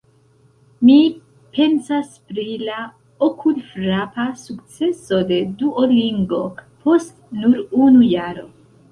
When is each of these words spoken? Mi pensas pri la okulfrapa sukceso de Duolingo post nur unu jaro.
Mi 0.87 0.93
pensas 1.57 2.13
pri 2.29 2.45
la 2.69 2.77
okulfrapa 3.27 4.25
sukceso 4.43 5.19
de 5.33 5.37
Duolingo 5.59 6.39
post 6.87 7.13
nur 7.43 7.61
unu 7.89 8.03
jaro. 8.15 8.47